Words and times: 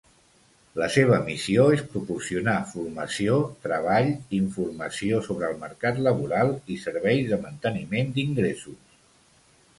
La 0.83 0.85
seva 0.93 1.17
missió 1.25 1.65
és 1.75 1.83
proporcionar 1.91 2.55
formació, 2.71 3.35
treball, 3.67 4.09
informació 4.39 5.21
sobre 5.29 5.51
el 5.51 5.61
mercat 5.67 6.01
laboral 6.09 6.57
i 6.77 6.81
serveis 6.89 7.31
de 7.35 7.41
manteniment 7.47 8.13
d'ingressos. 8.19 9.01